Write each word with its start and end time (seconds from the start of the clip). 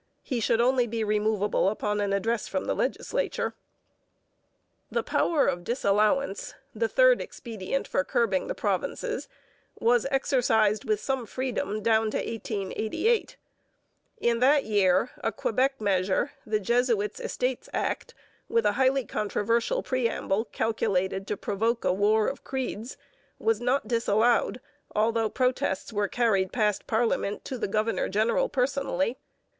He 0.23 0.39
should 0.39 0.59
only 0.59 0.87
be 0.87 1.03
removable 1.03 1.69
upon 1.69 2.01
an 2.01 2.11
address 2.11 2.47
from 2.47 2.65
the 2.65 2.73
legislature. 2.73 3.53
The 4.89 5.03
power 5.03 5.45
of 5.45 5.63
disallowance, 5.63 6.55
the 6.73 6.87
third 6.87 7.21
expedient 7.21 7.87
for 7.87 8.03
curbing 8.03 8.47
the 8.47 8.55
provinces, 8.55 9.29
was 9.79 10.07
exercised 10.09 10.85
with 10.85 10.99
some 10.99 11.27
freedom 11.27 11.83
down 11.83 12.09
to 12.09 12.17
1888. 12.17 13.37
In 14.17 14.39
that 14.39 14.63
year 14.65 15.11
a 15.17 15.31
Quebec 15.31 15.79
measure, 15.79 16.31
the 16.47 16.59
Jesuits' 16.59 17.19
Estates 17.19 17.69
Act, 17.71 18.15
with 18.49 18.65
a 18.65 18.71
highly 18.71 19.05
controversial 19.05 19.83
preamble 19.83 20.45
calculated 20.45 21.27
to 21.27 21.37
provoke 21.37 21.85
a 21.85 21.93
war 21.93 22.25
of 22.27 22.43
creeds, 22.43 22.97
was 23.37 23.61
not 23.61 23.87
disallowed, 23.87 24.61
although 24.95 25.29
protests 25.29 25.93
were 25.93 26.07
carried 26.07 26.51
past 26.51 26.87
parliament 26.87 27.45
to 27.45 27.55
the 27.59 27.67
governor 27.67 28.09
general 28.09 28.49
personally. 28.49 29.19